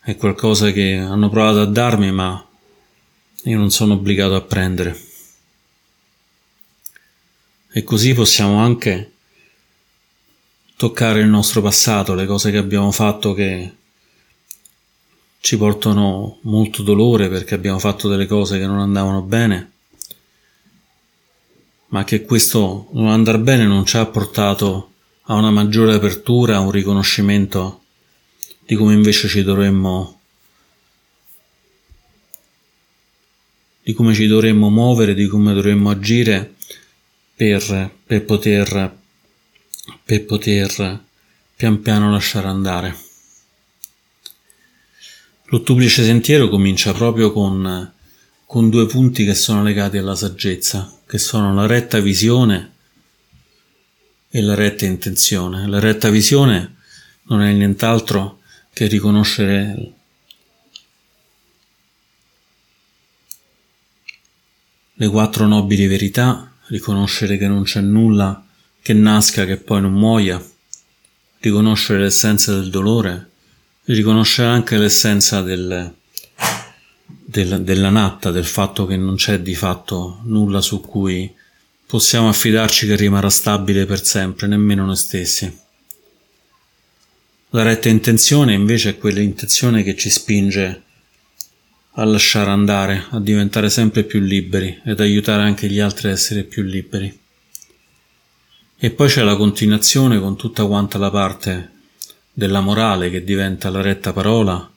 è 0.01 0.15
qualcosa 0.17 0.71
che 0.71 0.97
hanno 0.97 1.29
provato 1.29 1.61
a 1.61 1.65
darmi 1.65 2.11
ma 2.11 2.45
io 3.43 3.57
non 3.57 3.71
sono 3.71 3.93
obbligato 3.93 4.35
a 4.35 4.41
prendere. 4.41 5.09
E 7.73 7.83
così 7.83 8.13
possiamo 8.13 8.57
anche 8.57 9.11
toccare 10.75 11.21
il 11.21 11.27
nostro 11.27 11.61
passato, 11.61 12.13
le 12.13 12.25
cose 12.25 12.51
che 12.51 12.57
abbiamo 12.57 12.91
fatto 12.91 13.33
che 13.33 13.75
ci 15.41 15.57
portano 15.57 16.37
molto 16.41 16.83
dolore 16.83 17.27
perché 17.27 17.55
abbiamo 17.55 17.79
fatto 17.79 18.07
delle 18.07 18.27
cose 18.27 18.59
che 18.59 18.67
non 18.67 18.79
andavano 18.79 19.23
bene, 19.23 19.71
ma 21.87 22.03
che 22.03 22.21
questo 22.21 22.89
non 22.93 23.07
andar 23.07 23.39
bene 23.39 23.65
non 23.65 23.85
ci 23.85 23.97
ha 23.97 24.05
portato 24.05 24.91
a 25.23 25.33
una 25.33 25.49
maggiore 25.49 25.95
apertura, 25.95 26.57
a 26.57 26.59
un 26.59 26.69
riconoscimento 26.69 27.81
di 28.65 28.75
come 28.75 28.93
invece 28.93 29.27
ci 29.27 29.41
dovremmo 29.43 30.19
di 33.83 33.93
come 33.93 34.13
ci 34.13 34.27
dovremmo 34.27 34.69
muovere, 34.69 35.15
di 35.15 35.25
come 35.25 35.55
dovremmo 35.55 35.89
agire 35.89 36.53
per, 37.35 37.91
per 38.05 38.23
poter 38.25 38.99
per 40.05 40.25
poter 40.25 41.03
pian 41.55 41.81
piano 41.81 42.11
lasciare 42.11 42.47
andare. 42.47 43.09
L'ottuplice 45.51 46.05
sentiero 46.05 46.47
comincia 46.47 46.93
proprio 46.93 47.33
con, 47.33 47.91
con 48.45 48.69
due 48.69 48.85
punti 48.85 49.25
che 49.25 49.33
sono 49.33 49.63
legati 49.63 49.97
alla 49.97 50.15
saggezza, 50.15 50.97
che 51.05 51.17
sono 51.17 51.53
la 51.53 51.65
retta 51.65 51.99
visione 51.99 52.75
e 54.29 54.41
la 54.41 54.55
retta 54.55 54.85
intenzione. 54.85 55.67
La 55.67 55.79
retta 55.79 56.09
visione 56.09 56.77
non 57.23 57.41
è 57.41 57.51
nient'altro 57.51 58.39
che 58.71 58.87
riconoscere 58.87 59.93
le 64.93 65.07
quattro 65.09 65.47
nobili 65.47 65.85
verità, 65.85 66.49
riconoscere 66.67 67.37
che 67.37 67.49
non 67.49 67.63
c'è 67.63 67.81
nulla 67.81 68.41
che 68.81 68.93
nasca 68.93 69.43
che 69.43 69.57
poi 69.57 69.81
non 69.81 69.91
muoia, 69.91 70.41
riconoscere 71.39 71.99
l'essenza 71.99 72.53
del 72.53 72.69
dolore, 72.69 73.30
riconoscere 73.93 74.47
anche 74.47 74.77
l'essenza 74.77 75.41
del, 75.41 75.93
del, 77.25 77.61
della 77.61 77.89
natta, 77.89 78.31
del 78.31 78.45
fatto 78.45 78.85
che 78.85 78.95
non 78.95 79.15
c'è 79.15 79.39
di 79.39 79.55
fatto 79.55 80.19
nulla 80.23 80.61
su 80.61 80.81
cui 80.81 81.33
possiamo 81.85 82.29
affidarci 82.29 82.87
che 82.87 82.95
rimarrà 82.95 83.29
stabile 83.29 83.85
per 83.85 84.03
sempre, 84.03 84.47
nemmeno 84.47 84.85
noi 84.85 84.95
stessi. 84.95 85.59
La 87.49 87.63
retta 87.63 87.89
intenzione 87.89 88.53
invece 88.53 88.91
è 88.91 88.97
quell'intenzione 88.97 89.83
che 89.83 89.97
ci 89.97 90.09
spinge 90.09 90.83
a 91.95 92.05
lasciare 92.05 92.49
andare, 92.49 93.07
a 93.09 93.19
diventare 93.19 93.69
sempre 93.69 94.03
più 94.03 94.21
liberi 94.21 94.79
ed 94.85 95.01
aiutare 95.01 95.43
anche 95.43 95.67
gli 95.67 95.79
altri 95.79 96.07
a 96.07 96.11
essere 96.11 96.43
più 96.43 96.63
liberi. 96.63 97.19
E 98.77 98.89
poi 98.91 99.09
c'è 99.09 99.21
la 99.23 99.35
continuazione 99.35 100.17
con 100.17 100.37
tutta 100.37 100.65
quanta 100.65 100.97
la 100.97 101.11
parte 101.11 101.71
della 102.33 102.61
morale 102.61 103.09
che 103.09 103.23
diventa 103.23 103.69
la 103.69 103.81
retta 103.81 104.13
parola, 104.13 104.69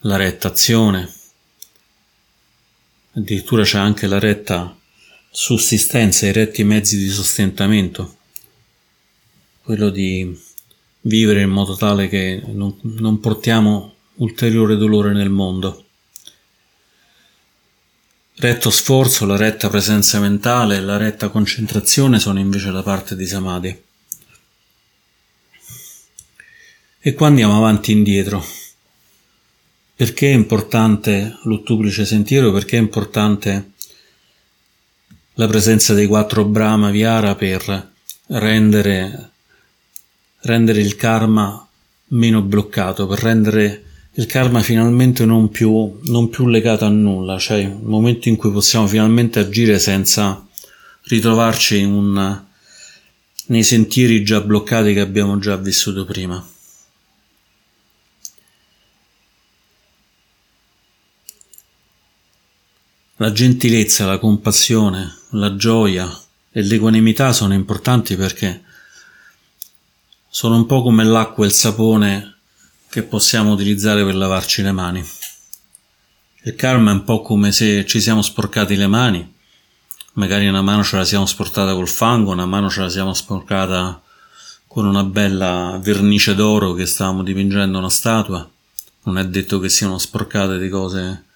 la 0.00 0.16
retta 0.16 0.48
azione. 0.48 1.12
Addirittura 3.12 3.62
c'è 3.62 3.78
anche 3.78 4.06
la 4.06 4.18
retta 4.18 4.76
sussistenza, 5.30 6.26
i 6.26 6.32
retti 6.32 6.62
mezzi 6.64 6.96
di 6.96 7.08
sostentamento, 7.08 8.16
quello 9.62 9.90
di 9.90 10.36
vivere 11.02 11.42
in 11.42 11.50
modo 11.50 11.76
tale 11.76 12.08
che 12.08 12.42
non, 12.46 12.78
non 12.82 13.20
portiamo 13.20 13.94
ulteriore 14.16 14.76
dolore 14.76 15.12
nel 15.12 15.30
mondo. 15.30 15.84
Retto 18.36 18.70
sforzo, 18.70 19.26
la 19.26 19.36
retta 19.36 19.68
presenza 19.68 20.18
mentale 20.18 20.76
e 20.76 20.80
la 20.80 20.96
retta 20.96 21.28
concentrazione 21.28 22.18
sono 22.18 22.40
invece 22.40 22.70
la 22.70 22.82
parte 22.82 23.14
di 23.14 23.26
Samadhi. 23.26 23.83
E 27.06 27.12
qua 27.12 27.26
andiamo 27.26 27.54
avanti 27.54 27.90
e 27.90 27.96
indietro. 27.96 28.42
Perché 29.94 30.30
è 30.30 30.32
importante 30.32 31.36
l'ottuplice 31.42 32.06
sentiero? 32.06 32.50
Perché 32.50 32.78
è 32.78 32.80
importante 32.80 33.72
la 35.34 35.46
presenza 35.46 35.92
dei 35.92 36.06
quattro 36.06 36.46
Brahma 36.46 36.90
Viara 36.90 37.34
per 37.34 37.90
rendere, 38.28 39.30
rendere 40.40 40.80
il 40.80 40.96
karma 40.96 41.68
meno 42.06 42.40
bloccato, 42.40 43.06
per 43.06 43.18
rendere 43.18 43.84
il 44.14 44.24
karma 44.24 44.62
finalmente 44.62 45.26
non 45.26 45.50
più, 45.50 45.98
non 46.04 46.30
più 46.30 46.46
legato 46.46 46.86
a 46.86 46.88
nulla, 46.88 47.38
cioè 47.38 47.58
il 47.58 47.80
momento 47.82 48.30
in 48.30 48.36
cui 48.36 48.50
possiamo 48.50 48.86
finalmente 48.86 49.40
agire 49.40 49.78
senza 49.78 50.42
ritrovarci 51.02 51.82
un, 51.82 52.44
nei 53.48 53.62
sentieri 53.62 54.24
già 54.24 54.40
bloccati 54.40 54.94
che 54.94 55.00
abbiamo 55.00 55.38
già 55.38 55.54
vissuto 55.56 56.06
prima. 56.06 56.48
La 63.18 63.30
gentilezza, 63.30 64.06
la 64.06 64.18
compassione, 64.18 65.18
la 65.30 65.54
gioia 65.54 66.04
e 66.50 66.62
l'equanimità 66.62 67.32
sono 67.32 67.54
importanti 67.54 68.16
perché 68.16 68.64
sono 70.28 70.56
un 70.56 70.66
po' 70.66 70.82
come 70.82 71.04
l'acqua 71.04 71.44
e 71.44 71.46
il 71.46 71.52
sapone 71.52 72.38
che 72.88 73.04
possiamo 73.04 73.52
utilizzare 73.52 74.04
per 74.04 74.16
lavarci 74.16 74.62
le 74.62 74.72
mani. 74.72 75.04
Il 76.42 76.56
karma 76.56 76.90
è 76.90 76.94
un 76.94 77.04
po' 77.04 77.22
come 77.22 77.52
se 77.52 77.86
ci 77.86 78.00
siamo 78.00 78.20
sporcati 78.20 78.74
le 78.74 78.88
mani, 78.88 79.34
magari 80.14 80.48
una 80.48 80.62
mano 80.62 80.82
ce 80.82 80.96
la 80.96 81.04
siamo 81.04 81.26
sporcata 81.26 81.72
col 81.72 81.88
fango, 81.88 82.32
una 82.32 82.46
mano 82.46 82.68
ce 82.68 82.80
la 82.80 82.88
siamo 82.88 83.14
sporcata 83.14 84.02
con 84.66 84.86
una 84.86 85.04
bella 85.04 85.78
vernice 85.80 86.34
d'oro 86.34 86.72
che 86.72 86.84
stavamo 86.84 87.22
dipingendo 87.22 87.78
una 87.78 87.90
statua. 87.90 88.50
Non 89.04 89.18
è 89.18 89.24
detto 89.24 89.60
che 89.60 89.68
siano 89.68 89.98
sporcate 89.98 90.58
di 90.58 90.68
cose 90.68 91.26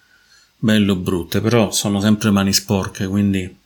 belle 0.58 0.90
o 0.90 0.96
brutte, 0.96 1.40
però 1.40 1.70
sono 1.70 2.00
sempre 2.00 2.30
mani 2.30 2.52
sporche, 2.52 3.06
quindi, 3.06 3.56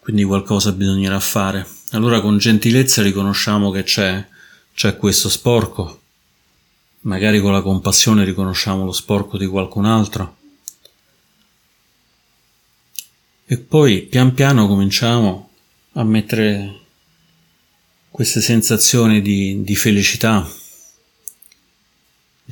quindi 0.00 0.24
qualcosa 0.24 0.72
bisognerà 0.72 1.20
fare. 1.20 1.66
Allora 1.90 2.20
con 2.20 2.38
gentilezza 2.38 3.02
riconosciamo 3.02 3.70
che 3.70 3.82
c'è, 3.82 4.26
c'è 4.74 4.96
questo 4.96 5.28
sporco, 5.28 6.00
magari 7.00 7.40
con 7.40 7.52
la 7.52 7.62
compassione 7.62 8.24
riconosciamo 8.24 8.84
lo 8.84 8.92
sporco 8.92 9.36
di 9.36 9.46
qualcun 9.46 9.84
altro. 9.84 10.36
E 13.44 13.58
poi 13.58 14.02
pian 14.02 14.32
piano 14.32 14.66
cominciamo 14.66 15.50
a 15.92 16.04
mettere 16.04 16.80
queste 18.08 18.40
sensazioni 18.40 19.20
di, 19.20 19.62
di 19.62 19.76
felicità 19.76 20.50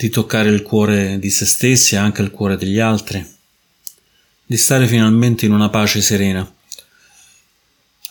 di 0.00 0.08
toccare 0.08 0.48
il 0.48 0.62
cuore 0.62 1.18
di 1.18 1.28
se 1.28 1.44
stessi 1.44 1.94
e 1.94 1.98
anche 1.98 2.22
il 2.22 2.30
cuore 2.30 2.56
degli 2.56 2.78
altri, 2.78 3.22
di 4.46 4.56
stare 4.56 4.86
finalmente 4.86 5.44
in 5.44 5.52
una 5.52 5.68
pace 5.68 6.00
serena. 6.00 6.50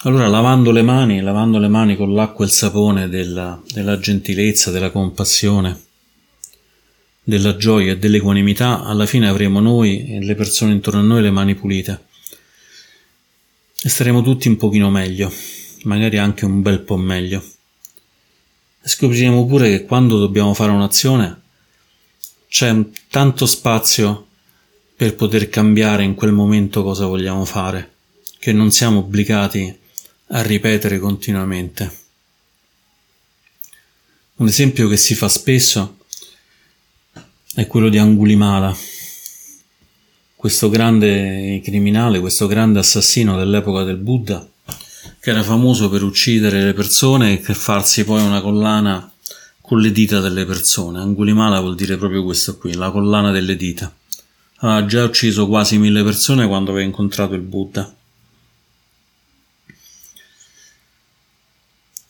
Allora, 0.03 0.27
lavando 0.27 0.69
le 0.69 0.83
mani, 0.83 1.19
lavando 1.19 1.57
le 1.57 1.67
mani 1.67 1.95
con 1.95 2.13
l'acqua 2.13 2.45
e 2.45 2.47
il 2.47 2.53
sapone 2.53 3.09
della, 3.09 3.59
della 3.73 3.97
gentilezza, 3.97 4.69
della 4.69 4.91
compassione, 4.91 5.81
della 7.23 7.57
gioia 7.57 7.93
e 7.93 7.97
dell'equanimità, 7.97 8.83
alla 8.83 9.07
fine 9.07 9.27
avremo 9.27 9.59
noi 9.59 10.13
e 10.13 10.23
le 10.23 10.35
persone 10.35 10.73
intorno 10.73 10.99
a 10.99 11.03
noi 11.03 11.23
le 11.23 11.31
mani 11.31 11.55
pulite. 11.55 12.05
E 13.81 13.89
staremo 13.89 14.21
tutti 14.21 14.47
un 14.47 14.57
pochino 14.57 14.91
meglio, 14.91 15.33
magari 15.85 16.19
anche 16.19 16.45
un 16.45 16.61
bel 16.61 16.81
po' 16.81 16.97
meglio. 16.97 17.43
E 18.79 18.87
scopriremo 18.87 19.47
pure 19.47 19.71
che 19.71 19.85
quando 19.85 20.19
dobbiamo 20.19 20.53
fare 20.53 20.71
un'azione, 20.71 21.47
c'è 22.49 22.75
tanto 23.09 23.45
spazio 23.45 24.25
per 24.95 25.15
poter 25.15 25.47
cambiare 25.49 26.03
in 26.03 26.15
quel 26.15 26.33
momento 26.33 26.83
cosa 26.83 27.05
vogliamo 27.05 27.45
fare, 27.45 27.93
che 28.39 28.51
non 28.51 28.71
siamo 28.71 28.99
obbligati 28.99 29.77
a 30.31 30.41
ripetere 30.41 30.99
continuamente. 30.99 31.97
Un 34.37 34.47
esempio 34.47 34.89
che 34.89 34.97
si 34.97 35.15
fa 35.15 35.29
spesso 35.29 35.97
è 37.53 37.67
quello 37.67 37.87
di 37.87 37.97
Angulimala, 37.97 38.75
questo 40.35 40.69
grande 40.69 41.61
criminale, 41.63 42.19
questo 42.19 42.47
grande 42.47 42.79
assassino 42.79 43.37
dell'epoca 43.37 43.83
del 43.83 43.97
Buddha, 43.97 44.45
che 45.19 45.29
era 45.29 45.43
famoso 45.43 45.89
per 45.89 46.01
uccidere 46.03 46.63
le 46.63 46.73
persone 46.73 47.33
e 47.33 47.37
per 47.37 47.55
farsi 47.55 48.03
poi 48.03 48.23
una 48.23 48.41
collana 48.41 49.11
con 49.69 49.81
le 49.81 49.91
dita 49.91 50.19
delle 50.19 50.45
persone. 50.45 50.97
Angulimala 50.99 51.59
vuol 51.59 51.75
dire 51.75 51.95
proprio 51.95 52.23
questo 52.23 52.57
qui, 52.57 52.73
la 52.73 52.89
collana 52.89 53.29
delle 53.29 53.55
dita. 53.55 53.95
Ha 54.61 54.83
già 54.87 55.03
ucciso 55.03 55.45
quasi 55.45 55.77
mille 55.77 56.03
persone 56.03 56.47
quando 56.47 56.71
aveva 56.71 56.87
incontrato 56.87 57.35
il 57.35 57.41
Buddha. 57.41 57.95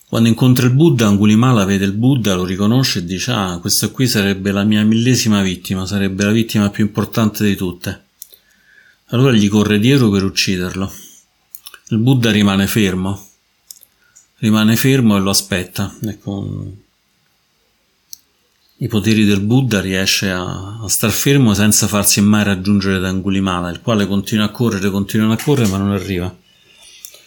Quando 0.07 0.29
incontra 0.29 0.67
il 0.67 0.73
Buddha, 0.73 1.07
Angulimala 1.07 1.65
vede 1.65 1.83
il 1.83 1.91
Buddha, 1.91 2.33
lo 2.33 2.45
riconosce 2.45 2.99
e 2.99 3.03
dice: 3.03 3.31
Ah, 3.33 3.57
questa 3.59 3.89
qui 3.89 4.07
sarebbe 4.07 4.53
la 4.53 4.63
mia 4.63 4.81
millesima 4.85 5.41
vittima, 5.41 5.85
sarebbe 5.85 6.23
la 6.23 6.31
vittima 6.31 6.69
più 6.69 6.85
importante 6.85 7.43
di 7.43 7.57
tutte. 7.57 8.05
Allora 9.07 9.33
gli 9.33 9.49
corre 9.49 9.79
dietro 9.79 10.09
per 10.09 10.23
ucciderlo. 10.23 10.89
Il 11.89 11.97
Buddha 11.97 12.31
rimane 12.31 12.67
fermo, 12.67 13.21
rimane 14.37 14.77
fermo 14.77 15.17
e 15.17 15.19
lo 15.19 15.31
aspetta. 15.31 15.93
Ecco, 16.03 16.87
i 18.81 18.87
poteri 18.87 19.25
del 19.25 19.41
Buddha 19.41 19.81
riesce 19.81 20.29
a, 20.29 20.79
a 20.81 20.87
star 20.87 21.11
fermo 21.11 21.53
senza 21.53 21.87
farsi 21.87 22.21
mai 22.21 22.45
raggiungere 22.45 22.99
da 22.99 23.09
Angulimala, 23.09 23.69
il 23.69 23.81
quale 23.81 24.07
continua 24.07 24.45
a 24.45 24.51
correre, 24.51 24.89
continua 24.89 25.33
a 25.33 25.37
correre, 25.41 25.67
ma 25.67 25.77
non 25.77 25.91
arriva. 25.91 26.33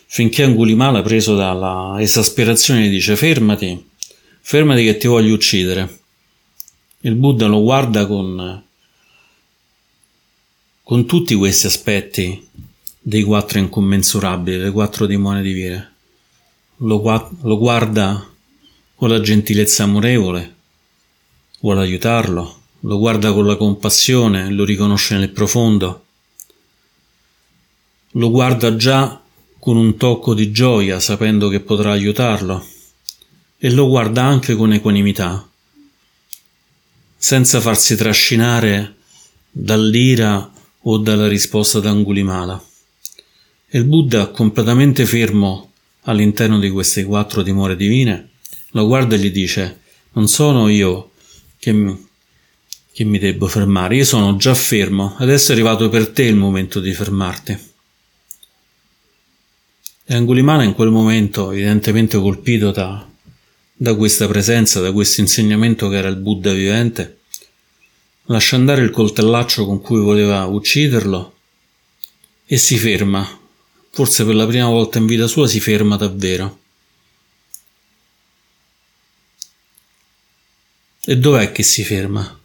Finché 0.06 0.44
Angulimala, 0.44 1.02
preso 1.02 1.36
dalla 1.36 1.96
esasperazione, 1.98 2.88
dice 2.88 3.16
fermati, 3.16 3.86
fermati 4.40 4.82
che 4.84 4.96
ti 4.96 5.06
voglio 5.06 5.34
uccidere. 5.34 6.00
Il 7.00 7.16
Buddha 7.16 7.46
lo 7.46 7.60
guarda 7.60 8.06
con, 8.06 8.64
con 10.82 11.06
tutti 11.06 11.34
questi 11.34 11.66
aspetti 11.66 12.48
dei 12.98 13.22
quattro 13.22 13.58
incommensurabili, 13.58 14.56
le 14.56 14.70
quattro 14.70 15.04
dimone 15.04 15.42
di 15.42 15.52
vire. 15.52 15.92
Lo, 16.76 17.02
lo 17.42 17.58
guarda 17.58 18.26
con 18.94 19.10
la 19.10 19.20
gentilezza 19.20 19.82
amorevole, 19.82 20.60
vuole 21.62 21.80
aiutarlo, 21.82 22.60
lo 22.80 22.98
guarda 22.98 23.32
con 23.32 23.46
la 23.46 23.56
compassione, 23.56 24.50
lo 24.50 24.64
riconosce 24.64 25.16
nel 25.16 25.30
profondo, 25.30 26.04
lo 28.12 28.30
guarda 28.30 28.74
già 28.74 29.22
con 29.60 29.76
un 29.76 29.96
tocco 29.96 30.34
di 30.34 30.50
gioia 30.50 30.98
sapendo 30.98 31.48
che 31.48 31.60
potrà 31.60 31.92
aiutarlo 31.92 32.66
e 33.58 33.70
lo 33.70 33.86
guarda 33.86 34.24
anche 34.24 34.56
con 34.56 34.72
equanimità, 34.72 35.48
senza 37.16 37.60
farsi 37.60 37.94
trascinare 37.94 38.96
dall'ira 39.48 40.52
o 40.80 40.98
dalla 40.98 41.28
risposta 41.28 41.78
d'Angulimala. 41.78 42.60
E 43.68 43.78
il 43.78 43.84
Buddha, 43.84 44.26
completamente 44.30 45.06
fermo 45.06 45.70
all'interno 46.02 46.58
di 46.58 46.70
queste 46.70 47.04
quattro 47.04 47.42
dimore 47.42 47.76
divine, 47.76 48.30
lo 48.70 48.84
guarda 48.88 49.14
e 49.14 49.20
gli 49.20 49.30
dice: 49.30 49.78
Non 50.14 50.26
sono 50.26 50.66
io 50.66 51.11
che 51.62 51.70
mi, 51.70 52.08
che 52.92 53.04
mi 53.04 53.20
debbo 53.20 53.46
fermare, 53.46 53.94
io 53.94 54.04
sono 54.04 54.34
già 54.34 54.52
fermo, 54.52 55.14
adesso 55.18 55.52
è 55.52 55.54
arrivato 55.54 55.88
per 55.88 56.08
te 56.08 56.24
il 56.24 56.34
momento 56.34 56.80
di 56.80 56.92
fermarti. 56.92 57.56
E 60.04 60.12
Angulimala 60.12 60.64
in 60.64 60.74
quel 60.74 60.90
momento, 60.90 61.52
evidentemente 61.52 62.18
colpito 62.18 62.72
da, 62.72 63.08
da 63.72 63.94
questa 63.94 64.26
presenza, 64.26 64.80
da 64.80 64.90
questo 64.90 65.20
insegnamento 65.20 65.88
che 65.88 65.98
era 65.98 66.08
il 66.08 66.16
Buddha 66.16 66.52
vivente, 66.52 67.20
lascia 68.24 68.56
andare 68.56 68.82
il 68.82 68.90
coltellaccio 68.90 69.64
con 69.64 69.80
cui 69.80 70.00
voleva 70.00 70.44
ucciderlo 70.46 71.36
e 72.44 72.56
si 72.56 72.76
ferma. 72.76 73.38
Forse 73.90 74.24
per 74.24 74.34
la 74.34 74.48
prima 74.48 74.66
volta 74.66 74.98
in 74.98 75.06
vita 75.06 75.28
sua 75.28 75.46
si 75.46 75.60
ferma 75.60 75.96
davvero. 75.96 76.61
E 81.04 81.16
dov'è 81.16 81.50
che 81.50 81.64
si 81.64 81.82
ferma? 81.82 82.40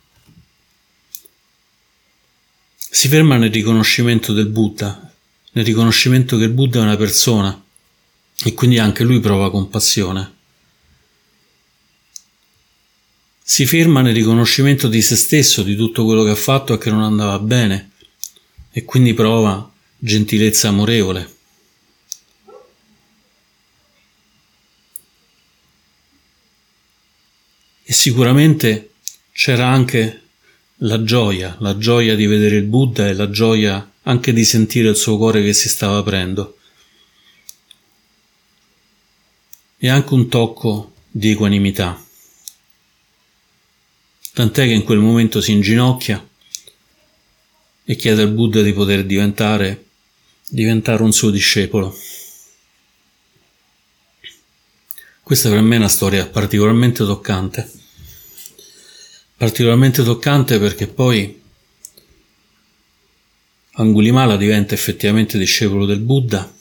Si 2.75 3.07
ferma 3.07 3.37
nel 3.37 3.51
riconoscimento 3.51 4.33
del 4.33 4.47
Buddha, 4.47 5.13
nel 5.51 5.63
riconoscimento 5.63 6.37
che 6.37 6.45
il 6.45 6.49
Buddha 6.49 6.79
è 6.79 6.81
una 6.81 6.97
persona 6.97 7.63
e 8.43 8.53
quindi 8.55 8.79
anche 8.79 9.03
lui 9.03 9.19
prova 9.19 9.51
compassione. 9.51 10.33
Si 13.43 13.67
ferma 13.67 14.01
nel 14.01 14.15
riconoscimento 14.15 14.87
di 14.87 15.03
se 15.03 15.15
stesso, 15.17 15.61
di 15.61 15.75
tutto 15.75 16.03
quello 16.03 16.23
che 16.23 16.31
ha 16.31 16.35
fatto 16.35 16.73
e 16.73 16.77
che 16.79 16.89
non 16.89 17.03
andava 17.03 17.37
bene 17.37 17.91
e 18.71 18.83
quindi 18.85 19.13
prova 19.13 19.71
gentilezza 19.99 20.69
amorevole. 20.69 21.36
E 27.89 27.93
sicuramente 27.93 28.89
c'era 29.31 29.67
anche 29.67 30.23
la 30.79 31.03
gioia, 31.03 31.55
la 31.61 31.77
gioia 31.77 32.17
di 32.17 32.25
vedere 32.25 32.57
il 32.57 32.65
Buddha 32.65 33.07
e 33.07 33.13
la 33.13 33.29
gioia 33.29 33.93
anche 34.01 34.33
di 34.33 34.43
sentire 34.43 34.89
il 34.89 34.97
suo 34.97 35.15
cuore 35.15 35.41
che 35.41 35.53
si 35.53 35.69
stava 35.69 35.99
aprendo. 35.99 36.57
E 39.77 39.87
anche 39.87 40.13
un 40.13 40.27
tocco 40.27 40.95
di 41.09 41.31
equanimità. 41.31 42.03
Tant'è 44.33 44.65
che 44.65 44.73
in 44.73 44.83
quel 44.83 44.99
momento 44.99 45.39
si 45.39 45.53
inginocchia 45.53 46.27
e 47.85 47.95
chiede 47.95 48.21
al 48.21 48.33
Buddha 48.33 48.61
di 48.63 48.73
poter 48.73 49.05
diventare, 49.05 49.85
diventare 50.49 51.03
un 51.03 51.13
suo 51.13 51.29
discepolo. 51.29 51.97
Questa 55.23 55.49
per 55.49 55.61
me 55.61 55.75
è 55.75 55.79
una 55.79 55.89
storia 55.89 56.25
particolarmente 56.25 57.05
toccante. 57.05 57.76
Particolarmente 59.37 60.03
toccante 60.03 60.57
perché 60.59 60.87
poi 60.87 61.41
Angulimala 63.73 64.35
diventa 64.35 64.73
effettivamente 64.73 65.37
discepolo 65.37 65.85
del 65.85 65.99
Buddha 65.99 66.51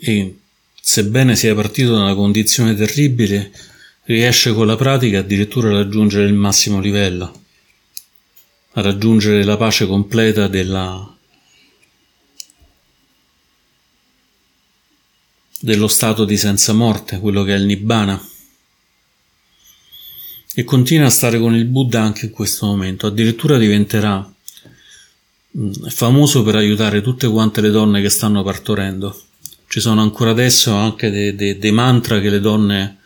e 0.00 0.38
sebbene 0.78 1.34
sia 1.34 1.54
partito 1.54 1.94
da 1.94 2.02
una 2.02 2.14
condizione 2.14 2.74
terribile, 2.74 3.50
riesce 4.04 4.52
con 4.52 4.66
la 4.66 4.76
pratica 4.76 5.20
addirittura 5.20 5.70
a 5.70 5.72
raggiungere 5.72 6.26
il 6.26 6.34
massimo 6.34 6.78
livello, 6.78 7.44
a 8.72 8.82
raggiungere 8.82 9.44
la 9.44 9.56
pace 9.56 9.86
completa 9.86 10.46
della, 10.46 11.16
dello 15.60 15.88
stato 15.88 16.26
di 16.26 16.36
senza 16.36 16.74
morte, 16.74 17.18
quello 17.18 17.42
che 17.44 17.54
è 17.54 17.56
il 17.56 17.64
Nibbana. 17.64 18.22
E 20.58 20.64
continua 20.64 21.06
a 21.06 21.10
stare 21.10 21.38
con 21.38 21.54
il 21.54 21.66
Buddha 21.66 22.02
anche 22.02 22.26
in 22.26 22.32
questo 22.32 22.66
momento, 22.66 23.06
addirittura 23.06 23.58
diventerà 23.58 24.28
Mm, 25.56 25.72
famoso 25.88 26.42
per 26.42 26.56
aiutare 26.56 27.00
tutte 27.00 27.26
quante 27.26 27.60
le 27.60 27.70
donne 27.70 28.02
che 28.02 28.10
stanno 28.10 28.42
partorendo. 28.42 29.18
Ci 29.66 29.80
sono 29.80 30.02
ancora 30.02 30.30
adesso 30.30 30.72
anche 30.72 31.10
dei, 31.10 31.34
dei, 31.34 31.58
dei 31.58 31.72
mantra 31.72 32.20
che 32.20 32.30
le 32.30 32.40
donne 32.40 32.98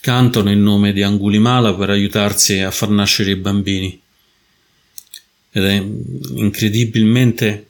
cantano 0.00 0.50
in 0.50 0.62
nome 0.62 0.92
di 0.92 1.02
Angulimala 1.02 1.74
per 1.74 1.90
aiutarsi 1.90 2.60
a 2.60 2.70
far 2.70 2.90
nascere 2.90 3.32
i 3.32 3.36
bambini. 3.36 4.00
Ed 5.50 5.64
è 5.64 5.84
incredibilmente 6.36 7.66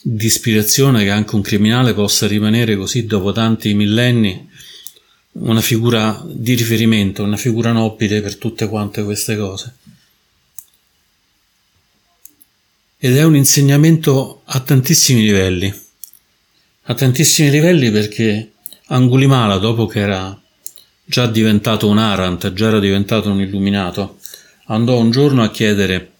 di 0.00 0.26
ispirazione 0.26 1.02
che 1.02 1.10
anche 1.10 1.34
un 1.34 1.42
criminale 1.42 1.94
possa 1.94 2.26
rimanere 2.28 2.76
così 2.76 3.06
dopo 3.06 3.32
tanti 3.32 3.74
millenni 3.74 4.48
una 5.38 5.60
figura 5.60 6.24
di 6.26 6.54
riferimento, 6.54 7.22
una 7.22 7.36
figura 7.36 7.72
nobile 7.72 8.20
per 8.20 8.36
tutte 8.36 8.68
quante 8.68 9.02
queste 9.02 9.36
cose. 9.36 9.74
ed 12.98 13.16
è 13.16 13.22
un 13.22 13.36
insegnamento 13.36 14.42
a 14.46 14.60
tantissimi 14.60 15.22
livelli. 15.22 15.72
A 16.88 16.94
tantissimi 16.94 17.50
livelli 17.50 17.90
perché 17.90 18.52
Angulimala, 18.86 19.58
dopo 19.58 19.86
che 19.86 20.00
era 20.00 20.40
già 21.04 21.26
diventato 21.26 21.88
un 21.88 21.98
Arant, 21.98 22.52
già 22.52 22.68
era 22.68 22.80
diventato 22.80 23.30
un 23.30 23.40
illuminato, 23.40 24.18
andò 24.66 24.98
un 24.98 25.10
giorno 25.10 25.42
a 25.42 25.50
chiedere, 25.50 26.12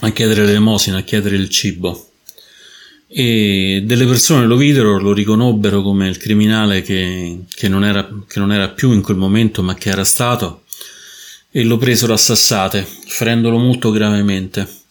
a 0.00 0.10
chiedere 0.10 0.44
l'elemosina, 0.44 0.98
a 0.98 1.02
chiedere 1.02 1.36
il 1.36 1.48
cibo. 1.48 2.05
E 3.08 3.82
delle 3.84 4.06
persone 4.06 4.46
lo 4.46 4.56
videro, 4.56 4.98
lo 4.98 5.12
riconobbero 5.12 5.82
come 5.82 6.08
il 6.08 6.16
criminale 6.16 6.82
che, 6.82 7.44
che, 7.54 7.68
non 7.68 7.84
era, 7.84 8.08
che 8.26 8.38
non 8.38 8.52
era 8.52 8.68
più 8.68 8.92
in 8.92 9.02
quel 9.02 9.16
momento, 9.16 9.62
ma 9.62 9.74
che 9.74 9.90
era 9.90 10.04
stato, 10.04 10.64
e 11.50 11.62
lo 11.64 11.76
presero 11.76 12.12
a 12.12 12.18
sassate, 12.18 12.86
ferendolo 13.06 13.58
molto 13.58 13.90
gravemente 13.90 14.84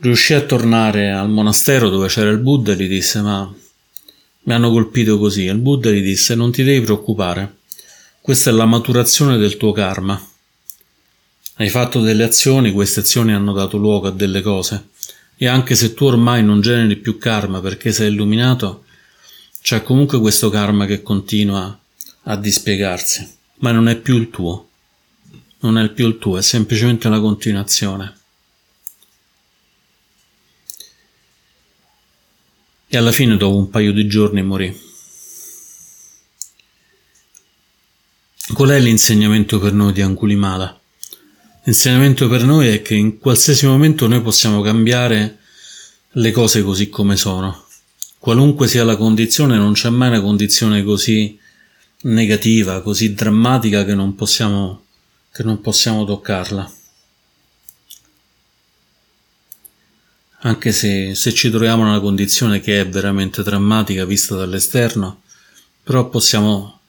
riuscì 0.00 0.32
a 0.34 0.40
tornare 0.40 1.10
al 1.10 1.30
monastero 1.30 1.88
dove 1.88 2.08
c'era 2.08 2.30
il 2.30 2.38
Buddha 2.38 2.72
e 2.72 2.76
gli 2.76 2.88
disse 2.88 3.20
ma 3.20 3.52
mi 4.42 4.52
hanno 4.52 4.70
colpito 4.70 5.18
così. 5.18 5.44
Il 5.44 5.58
Buddha 5.58 5.90
gli 5.90 6.02
disse 6.02 6.34
non 6.34 6.52
ti 6.52 6.62
devi 6.62 6.80
preoccupare, 6.82 7.58
questa 8.20 8.50
è 8.50 8.52
la 8.52 8.66
maturazione 8.66 9.36
del 9.36 9.56
tuo 9.56 9.72
karma. 9.72 10.20
Hai 11.56 11.68
fatto 11.68 12.00
delle 12.00 12.24
azioni, 12.24 12.72
queste 12.72 13.00
azioni 13.00 13.34
hanno 13.34 13.52
dato 13.52 13.76
luogo 13.76 14.08
a 14.08 14.12
delle 14.12 14.40
cose 14.40 14.88
e 15.42 15.48
anche 15.48 15.74
se 15.74 15.94
tu 15.94 16.04
ormai 16.04 16.44
non 16.44 16.60
generi 16.60 16.96
più 16.96 17.16
karma 17.16 17.60
perché 17.60 17.92
sei 17.92 18.10
illuminato, 18.10 18.84
c'è 19.62 19.82
comunque 19.82 20.20
questo 20.20 20.50
karma 20.50 20.84
che 20.84 21.00
continua 21.00 21.78
a 22.24 22.36
dispiegarsi, 22.36 23.26
ma 23.60 23.72
non 23.72 23.88
è 23.88 23.96
più 23.96 24.18
il 24.18 24.28
tuo. 24.28 24.68
Non 25.62 25.78
è 25.78 25.88
più 25.88 26.06
il 26.06 26.18
tuo, 26.18 26.36
è 26.36 26.42
semplicemente 26.42 27.06
una 27.06 27.20
continuazione. 27.20 28.18
e 32.92 32.96
alla 32.96 33.12
fine 33.12 33.36
dopo 33.36 33.56
un 33.56 33.70
paio 33.70 33.92
di 33.92 34.08
giorni 34.08 34.42
morì. 34.42 34.76
Qual 38.52 38.70
è 38.70 38.80
l'insegnamento 38.80 39.60
per 39.60 39.72
noi 39.72 39.92
di 39.92 40.02
Angulimala? 40.02 40.79
L'insegnamento 41.64 42.28
per 42.28 42.44
noi 42.44 42.68
è 42.68 42.82
che 42.82 42.94
in 42.94 43.18
qualsiasi 43.18 43.66
momento 43.66 44.06
noi 44.06 44.22
possiamo 44.22 44.62
cambiare 44.62 45.38
le 46.12 46.30
cose 46.30 46.62
così 46.62 46.88
come 46.88 47.16
sono. 47.16 47.66
Qualunque 48.18 48.66
sia 48.68 48.84
la 48.84 48.96
condizione, 48.96 49.56
non 49.56 49.72
c'è 49.72 49.90
mai 49.90 50.08
una 50.08 50.20
condizione 50.20 50.82
così 50.82 51.38
negativa, 52.02 52.80
così 52.82 53.14
drammatica 53.14 53.84
che 53.84 53.94
non 53.94 54.14
possiamo, 54.14 54.84
che 55.32 55.42
non 55.42 55.60
possiamo 55.60 56.04
toccarla. 56.04 56.72
anche 60.42 60.72
se, 60.72 61.14
se 61.14 61.34
ci 61.34 61.50
troviamo 61.50 61.82
in 61.82 61.88
una 61.88 62.00
condizione 62.00 62.60
che 62.60 62.80
è 62.80 62.88
veramente 62.88 63.42
drammatica 63.42 64.04
vista 64.04 64.36
dall'esterno, 64.36 65.22
però 65.82 66.08
possiamo 66.08 66.80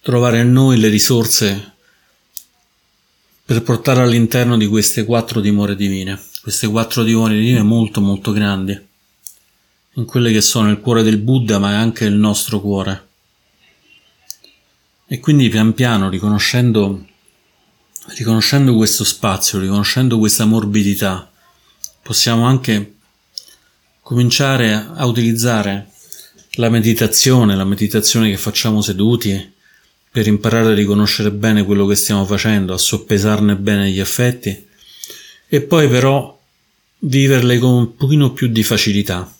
trovare 0.00 0.40
in 0.40 0.52
noi 0.52 0.78
le 0.78 0.88
risorse 0.88 1.72
per 3.46 3.62
portare 3.62 4.00
all'interno 4.00 4.56
di 4.56 4.66
queste 4.66 5.04
quattro 5.04 5.40
dimore 5.40 5.76
divine, 5.76 6.18
queste 6.40 6.66
quattro 6.66 7.02
dimore 7.02 7.34
divine 7.34 7.62
molto 7.62 8.00
molto 8.00 8.32
grandi, 8.32 8.78
in 9.94 10.04
quelle 10.06 10.32
che 10.32 10.40
sono 10.40 10.70
il 10.70 10.80
cuore 10.80 11.02
del 11.02 11.18
Buddha 11.18 11.58
ma 11.58 11.78
anche 11.78 12.06
il 12.06 12.14
nostro 12.14 12.60
cuore. 12.60 13.08
E 15.06 15.20
quindi 15.20 15.50
pian 15.50 15.74
piano, 15.74 16.08
riconoscendo, 16.08 17.04
riconoscendo 18.16 18.74
questo 18.74 19.04
spazio, 19.04 19.58
riconoscendo 19.58 20.18
questa 20.18 20.46
morbidità, 20.46 21.30
possiamo 22.02 22.46
anche 22.46 22.94
cominciare 24.00 24.72
a 24.72 25.04
utilizzare 25.04 25.90
la 26.52 26.70
meditazione, 26.70 27.54
la 27.54 27.64
meditazione 27.64 28.30
che 28.30 28.38
facciamo 28.38 28.80
seduti 28.80 29.52
per 30.14 30.28
imparare 30.28 30.70
a 30.70 30.74
riconoscere 30.74 31.32
bene 31.32 31.64
quello 31.64 31.86
che 31.86 31.96
stiamo 31.96 32.24
facendo, 32.24 32.72
a 32.72 32.78
soppesarne 32.78 33.56
bene 33.56 33.90
gli 33.90 33.98
effetti 33.98 34.64
e 35.48 35.60
poi 35.60 35.88
però 35.88 36.40
viverle 36.98 37.58
con 37.58 37.72
un 37.72 37.96
pochino 37.96 38.32
più 38.32 38.46
di 38.46 38.62
facilità, 38.62 39.36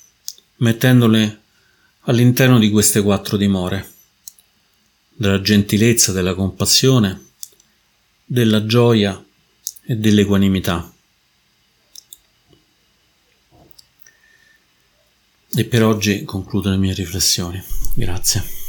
mettendole 0.56 1.42
all'interno 2.06 2.58
di 2.58 2.70
queste 2.70 3.02
quattro 3.02 3.36
dimore, 3.36 3.88
della 5.14 5.40
gentilezza, 5.40 6.10
della 6.10 6.34
compassione, 6.34 7.24
della 8.24 8.66
gioia 8.66 9.24
e 9.84 9.94
dell'equanimità. 9.94 10.92
E 15.54 15.64
per 15.66 15.84
oggi 15.84 16.24
concludo 16.24 16.70
le 16.70 16.78
mie 16.78 16.94
riflessioni. 16.94 17.62
Grazie. 17.94 18.63